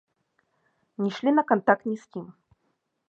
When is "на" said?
1.41-1.43